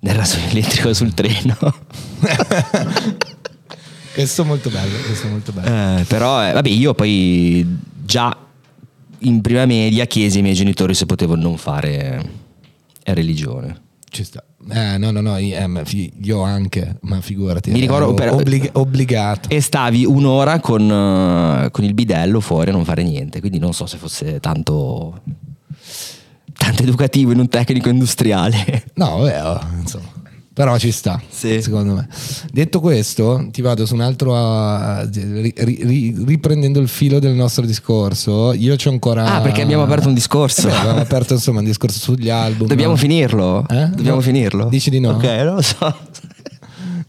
[0.00, 1.56] del rasoio elettrico sul treno.
[4.14, 6.00] Questo è molto bello, questo è molto bello.
[6.00, 7.64] Eh, però, eh, vabbè, io poi
[8.04, 8.36] già
[9.20, 12.30] in prima media chiesi ai miei genitori se potevano non fare
[13.04, 13.80] eh, religione.
[14.10, 14.42] Ci sta.
[14.70, 17.70] Eh, no, no, no, io, eh, io anche, ma figurati.
[17.70, 19.50] Mi ricordo ero per- obblig- obbligato.
[19.50, 23.72] E stavi un'ora con, eh, con il bidello fuori a non fare niente, quindi non
[23.72, 25.22] so se fosse tanto,
[26.68, 28.84] tanto educativo in un tecnico industriale.
[28.94, 30.16] No, vabbè, oh, insomma.
[30.52, 31.62] Però ci sta, Sì.
[31.62, 32.08] secondo me.
[32.50, 34.32] Detto questo, ti vado su un altro.
[34.34, 39.34] uh, ri- ri- ri- riprendendo il filo del nostro discorso, io c'ho ancora.
[39.36, 40.66] Ah, perché abbiamo aperto un discorso.
[40.66, 42.66] Eh beh, abbiamo aperto insomma un discorso sugli album.
[42.66, 42.98] Dobbiamo no?
[42.98, 43.64] finirlo?
[43.70, 43.86] Eh?
[43.90, 44.20] Dobbiamo No.
[44.20, 44.64] finirlo?
[44.68, 45.10] Dici di no?
[45.10, 45.96] Ok, non lo so.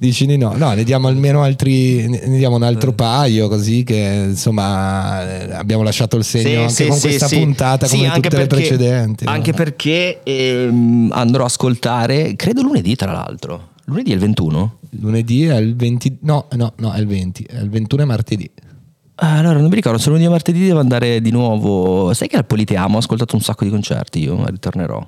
[0.01, 0.53] Dici di no?
[0.55, 2.07] No, ne diamo almeno altri.
[2.07, 6.87] Ne diamo un altro paio, così che insomma abbiamo lasciato il segno Sì, anche sì,
[6.87, 9.25] con sì, questa puntata, come tutte le perché- precedenti.
[9.25, 9.31] no?
[9.31, 13.71] Anche perché ehm, andrò a ascoltare, credo lunedì tra l'altro.
[13.85, 14.77] Lunedì è il 21?
[15.01, 16.19] Lunedì è il 20.
[16.21, 17.43] No, no, no, è il 20.
[17.43, 18.49] È il 21 è martedì.
[19.15, 22.13] Allora, non mi ricordo, se lunedì e martedì devo andare di nuovo.
[22.13, 25.05] Sai che al Politeamo ho ascoltato un sacco di concerti, io ritornerò.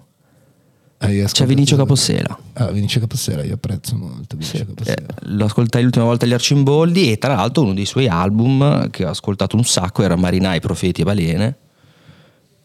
[1.03, 2.37] Hai C'è Vinicio Capossela.
[2.53, 7.17] Ah, Vinicio Capossela, io apprezzo molto Vinicio Eh, lo ascoltai l'ultima volta agli Arcimboldi e
[7.17, 11.03] tra l'altro uno dei suoi album che ho ascoltato un sacco era Marinai, Profeti e
[11.03, 11.55] Balene,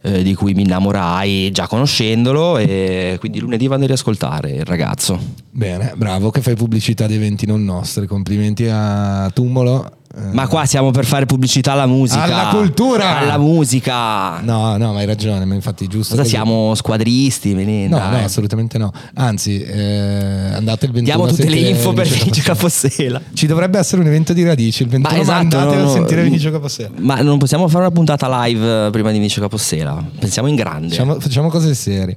[0.02, 5.18] eh, di cui mi innamorai già conoscendolo e quindi lunedì vado a riascoltare il ragazzo.
[5.50, 8.06] Bene, bravo che fai pubblicità di eventi non nostri.
[8.06, 9.90] Complimenti a Tumolo.
[10.32, 12.22] Ma qua siamo per fare pubblicità alla musica.
[12.22, 13.18] Alla cultura!
[13.18, 14.40] Alla musica!
[14.40, 16.16] No, no, ma hai ragione, ma infatti giusto.
[16.16, 17.52] Cosa siamo squadristi?
[17.52, 18.90] Venì, No, no, assolutamente no.
[19.14, 23.20] Anzi, eh, andate il 21 Diamo tutte le info per Vinicio Capossela.
[23.34, 26.22] Ci dovrebbe essere un evento di radici il 21 Ma esatto, andate no, a sentire.
[26.22, 26.90] Vinicio Capossela.
[26.98, 30.02] Ma non possiamo fare una puntata live eh, prima di Vinicio Capossela.
[30.18, 30.88] Pensiamo in grande.
[30.88, 32.16] Facciamo, facciamo cose serie.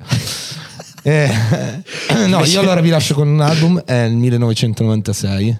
[1.03, 1.29] Eh,
[2.27, 5.59] no, io allora vi lascio con un album, è il 1996.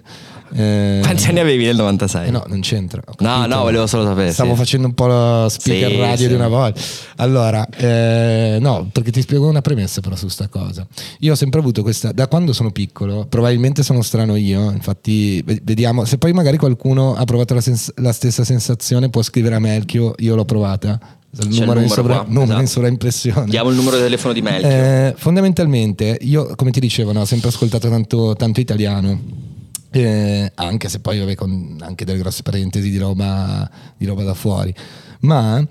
[0.52, 2.26] Eh, Quanti anni avevi nel 96?
[2.28, 3.02] eh no, non c'entra.
[3.18, 4.56] No, no, volevo solo sapere, Stavo sì.
[4.56, 6.28] facendo un po' lo speaker Sì, radio sì.
[6.28, 6.80] di una volta.
[7.16, 10.86] Allora, eh, no, perché ti spiego una premessa però su sta cosa.
[11.20, 15.60] Io ho sempre avuto questa, da quando sono piccolo, probabilmente sono strano io, infatti ve-
[15.62, 19.58] vediamo, se poi magari qualcuno ha provato la, sens- la stessa sensazione può scrivere a
[19.60, 20.98] Melchio, io l'ho provata.
[21.32, 22.60] Il C'è il numero, in, numero sovra- qua, numero esatto.
[22.60, 23.44] in sovraimpressione.
[23.50, 24.68] Diamo il numero di telefono di Melchio.
[24.68, 29.48] Eh, fondamentalmente, io come ti dicevo, no, ho sempre ascoltato tanto, tanto italiano.
[29.92, 34.34] Eh, anche se poi vabbè, con anche delle grosse parentesi di roba, di roba da
[34.34, 34.72] fuori,
[35.20, 35.66] ma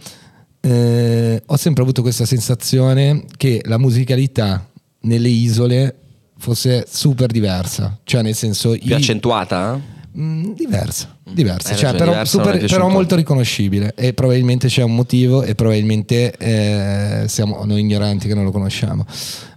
[0.61, 4.67] eh, ho sempre avuto questa sensazione che la musicalità
[5.01, 5.95] nelle isole
[6.37, 9.79] fosse super diversa, cioè nel senso Più i- accentuata?
[10.17, 13.93] Mm, diversa, diversa, cioè, però, diversa, super- però molto riconoscibile.
[13.95, 19.05] E probabilmente c'è un motivo e probabilmente eh, siamo noi ignoranti che non lo conosciamo.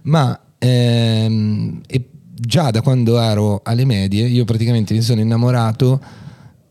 [0.03, 6.01] Ma ehm, e già da quando ero alle medie io praticamente mi sono innamorato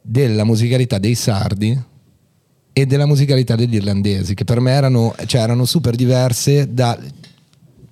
[0.03, 1.81] della musicalità dei sardi
[2.73, 6.99] e della musicalità degli irlandesi che per me erano, cioè, erano super diverse da...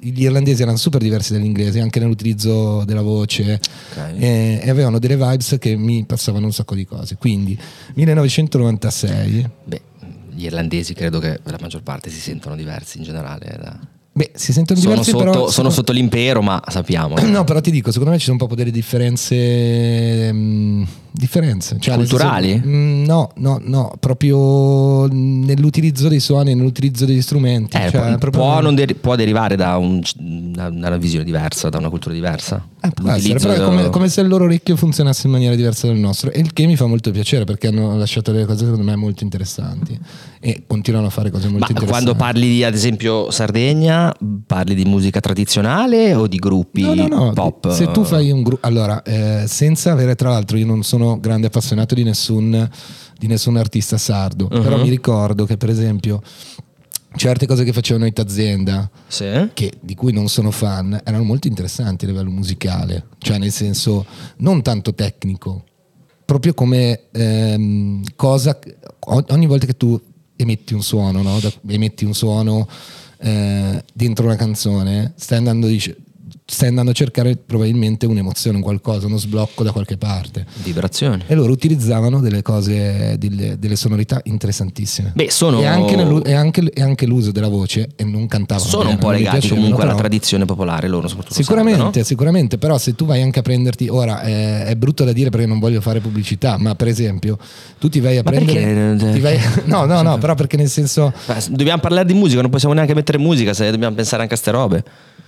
[0.02, 4.14] Gli irlandesi erano super diversi dagli inglesi anche nell'utilizzo della voce Ok.
[4.18, 7.16] e, e avevano delle vibes che mi passavano un sacco di cose.
[7.16, 7.58] Quindi
[7.96, 9.80] 1996, Beh,
[10.30, 13.58] gli irlandesi credo che per la maggior parte si sentono diversi in generale.
[13.60, 13.78] da-
[14.12, 17.14] beh, si sentono Sono, diversi, sotto, però sono sotto l'impero, ma sappiamo.
[17.30, 20.32] No, però ti dico, secondo me ci sono proprio delle differenze.
[20.32, 22.50] mh, differenze cioè, Culturali?
[22.50, 27.76] senso- mh, no, no, no, proprio nell'utilizzo dei suoni, nell'utilizzo degli strumenti.
[27.76, 31.88] Eh, cioè, può, proprio- deri- può derivare da, un- da una visione diversa, da una
[31.88, 32.64] cultura diversa.
[32.80, 35.96] Eh, essere, però è come, come se il loro orecchio funzionasse in maniera diversa dal
[35.96, 38.96] nostro, e il che mi fa molto piacere perché hanno lasciato delle cose secondo me
[38.96, 39.98] molto interessanti
[40.42, 42.04] e continuano a fare cose molto Ma interessanti.
[42.04, 44.14] quando parli di, ad esempio, Sardegna,
[44.46, 47.32] parli di musica tradizionale o di gruppi No, no, no.
[47.32, 47.70] pop?
[47.70, 51.48] Se tu fai un gruppo, allora, eh, senza avere, tra l'altro, io non sono grande
[51.48, 52.68] appassionato di nessun,
[53.18, 54.62] di nessun artista sardo, Mhm.
[54.62, 56.22] però mi ricordo che, per esempio,
[57.16, 59.50] certe cose che facevano in Tazienda, Sì?
[59.52, 64.06] che, di cui non sono fan, erano molto interessanti a livello musicale, cioè nel senso
[64.38, 65.64] non tanto tecnico,
[66.24, 68.58] proprio come ehm, cosa,
[69.30, 70.00] ogni volta che tu
[70.42, 71.38] emetti un suono, no?
[71.40, 72.68] Da- emetti un suono
[73.18, 75.96] eh, dentro una canzone, stai andando, dice-
[76.52, 80.44] stai andando a cercare probabilmente un'emozione, un qualcosa, uno sblocco da qualche parte.
[80.64, 81.22] Vibrazioni.
[81.28, 85.12] E loro utilizzavano delle cose, delle, delle sonorità interessantissime.
[85.14, 88.68] Beh, sono- E anche, nell'u- e anche- e anche l'uso della voce, e non cantavano.
[88.68, 92.04] Sono bene, un po' legati comunque alla però- tradizione popolare loro, soprattutto Sicuramente, sarda, no?
[92.04, 95.46] sicuramente, però se tu vai anche a prenderti, ora eh, è brutto da dire perché
[95.46, 97.38] non voglio fare pubblicità, ma per esempio
[97.78, 98.96] tu ti vai a Ma prendere...
[98.96, 99.20] perché?
[99.20, 101.12] vai- no, no, no, però perché nel senso...
[101.26, 104.36] Beh, Dobbiamo parlare di musica, non possiamo neanche mettere musica se dobbiamo pensare anche a
[104.36, 104.84] ste robe.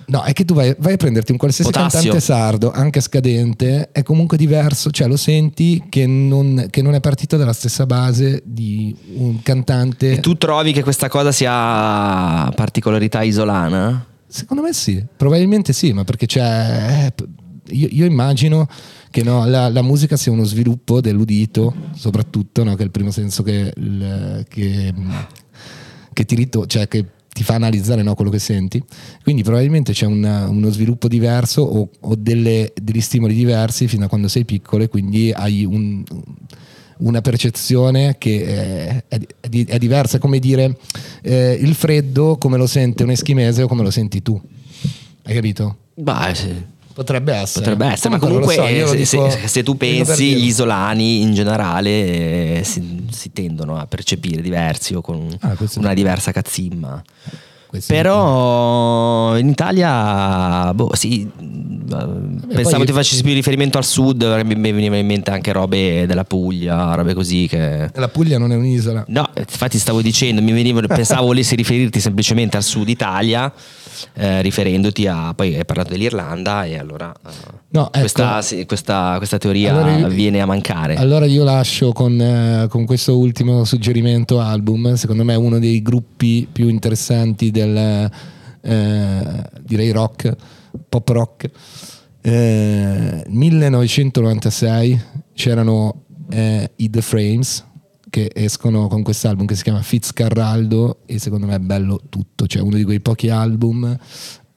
[0.06, 1.98] No, è che tu vai, vai a prenderti un qualsiasi Potassio.
[2.00, 7.00] cantante sardo, anche scadente, è comunque diverso, cioè lo senti che non, che non è
[7.00, 10.12] partito dalla stessa base di un cantante...
[10.12, 14.04] E tu trovi che questa cosa sia particolarità isolana?
[14.26, 17.12] Secondo me sì, probabilmente sì, ma perché c'è...
[17.16, 17.24] eh,
[17.74, 18.66] Io, io immagino
[19.10, 23.10] che no, la, la musica sia uno sviluppo dell'udito, soprattutto, no, che è il primo
[23.10, 24.92] senso che, il- che,
[26.12, 28.82] che ti, rito- cioè che ti fa analizzare no, quello che senti.
[29.22, 34.08] Quindi probabilmente c'è una- uno sviluppo diverso o, o delle- degli stimoli diversi fino a
[34.08, 36.04] quando sei piccolo e quindi hai un-
[36.98, 40.76] una percezione che è, è- è di- è diversa, come dire
[41.22, 44.40] eh, il freddo come lo sente un eschimese o come lo senti tu.
[45.24, 45.76] Hai capito?
[45.94, 46.52] Beh, sì.
[46.94, 47.60] Potrebbe essere.
[47.64, 51.32] Potrebbe essere, Comunque ma comunque so, se, dico- se- se tu pensi, gli isolani in
[51.34, 51.90] generale
[52.58, 57.02] eh, si, si tendono a percepire diversi o con Ah, una diversa cazzimma.
[57.86, 61.28] Però in Italia, boh, sì,
[62.52, 66.94] pensavo ti facessi più riferimento al sud, mi veniva in mente anche robe della Puglia,
[66.94, 67.90] robe così che...
[67.94, 69.04] La Puglia non è un'isola.
[69.08, 73.52] No, infatti stavo dicendo, mi veniva, pensavo volessi riferirti semplicemente al sud Italia,
[74.14, 75.32] eh, riferendoti a...
[75.34, 77.30] Poi hai parlato dell'Irlanda e allora eh,
[77.70, 77.98] No, ecco.
[78.00, 80.96] questa, sì, questa- questa teoria Allora io- viene a mancare.
[80.96, 85.80] Allora io lascio con, eh, con questo ultimo suggerimento album, secondo me è uno dei
[85.80, 88.10] gruppi più interessanti del,
[88.60, 90.34] eh, direi rock,
[90.88, 91.50] pop rock.
[92.20, 95.02] Eh, 1996
[95.34, 97.64] c'erano eh, i The Frames
[98.10, 102.60] che escono con quest'album che si chiama Fitzcarraldo e secondo me è bello tutto, cioè
[102.62, 103.98] uno di quei pochi album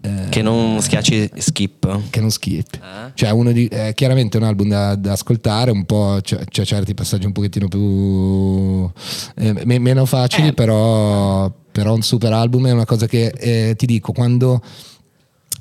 [0.05, 2.09] eh, Che non schiacci skip.
[2.09, 2.75] che non skip.
[2.75, 3.11] Eh?
[3.15, 6.93] Cioè, uno di, è chiaramente un album da, da ascoltare, un po', c'è, c'è certi
[6.93, 8.89] passaggi un pochettino più
[9.35, 13.85] eh, me- meno facili, però, però un super album è una cosa che eh, ti
[13.87, 14.61] dico, quando,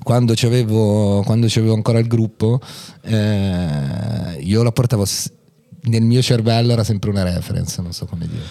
[0.04, 2.60] quando, c'avevo, quando c'avevo ancora il gruppo,
[3.02, 5.04] eh, io la portavo
[5.84, 8.42] nel mio cervello era sempre una reference, non so come dire.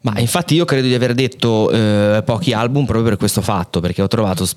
[0.00, 4.02] Ma infatti io credo di aver detto eh, pochi album proprio per questo fatto, perché
[4.02, 4.48] ho trovato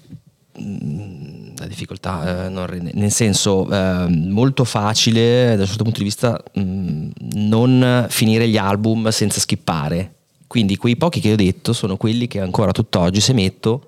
[0.57, 6.05] mh, la difficoltà, eh, non nel senso eh, molto facile da un certo punto di
[6.05, 10.13] vista mh, non finire gli album senza skippare.
[10.47, 13.83] Quindi quei pochi che ho detto sono quelli che ancora tutt'oggi se metto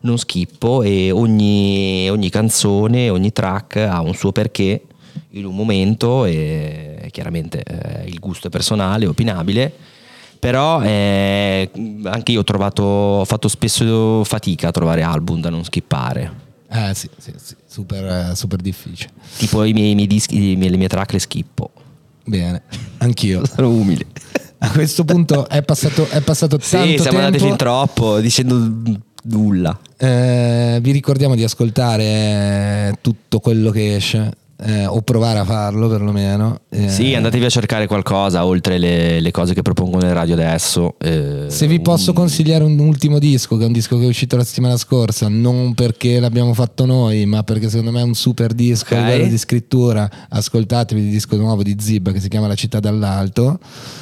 [0.00, 4.82] non skippo e ogni, ogni canzone, ogni track ha un suo perché
[5.30, 9.72] in un momento e chiaramente eh, il gusto è personale, opinabile,
[10.38, 11.70] però eh,
[12.04, 16.48] anche io ho trovato, ho fatto spesso fatica a trovare album da non skippare.
[16.72, 19.10] Eh sì, sì, sì, super, super difficile.
[19.36, 21.70] Tipo i miei, i miei dischi, le mie track le schippo.
[22.24, 22.62] Bene,
[22.98, 23.42] anch'io.
[23.52, 24.06] Sono umile.
[24.58, 27.48] A questo punto è passato, è passato Sì, tanto siamo andati tempo.
[27.48, 28.72] fin troppo dicendo
[29.24, 29.78] nulla.
[30.02, 36.60] Eh, vi ricordiamo di ascoltare tutto quello che esce eh, o provare a farlo perlomeno.
[36.68, 40.96] Eh, Sì, andatevi a cercare qualcosa oltre le, le cose che propongono le radio adesso.
[40.98, 44.08] eh, Se vi posso un- consigliare un ultimo disco, che è un disco che è
[44.08, 48.14] uscito la settimana scorsa, non perché l'abbiamo fatto noi, ma perché secondo me è un
[48.14, 49.04] super disco a Ok.
[49.04, 53.58] livello di scrittura, ascoltatevi il disco nuovo di Zib che si chiama La città dall'alto,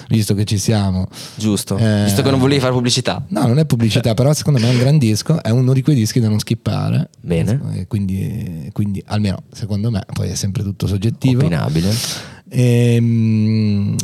[0.09, 1.07] visto che ci siamo.
[1.37, 3.23] Giusto, Eh, visto che non volevi fare pubblicità.
[3.29, 5.95] No, non è pubblicità, però secondo me è un gran disco, è uno di quei
[5.95, 7.11] dischi da non skippare.
[7.21, 7.87] Bene.
[7.87, 11.41] Quindi, quindi almeno secondo me, poi è sempre tutto soggettivo.
[11.41, 11.95] Opinabile.
[12.51, 13.95] Ehm,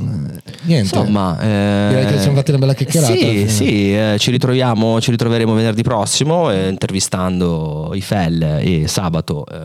[0.65, 0.97] niente.
[0.97, 3.49] Insomma, eh, Direi che ci siamo fatti una bella chiacchierata Sì, fine.
[3.49, 9.47] sì, eh, ci ritroviamo, ci ritroveremo venerdì prossimo eh, intervistando i Fel e sabato.
[9.47, 9.57] eh,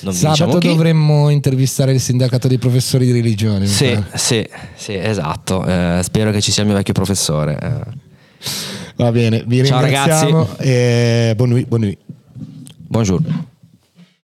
[0.00, 3.66] non vi Sabato diciamo dovremmo intervistare il sindacato dei professori di religione.
[3.66, 4.44] Sì, sì,
[4.74, 5.64] sì, esatto.
[5.64, 7.58] eh, spero che ci sia il mio vecchio professore.
[7.62, 8.02] eh.
[8.96, 11.98] Va bene, vi Ciao, ringraziamo e buon nuit, buon nuit.
[12.88, 13.52] Buongiorno.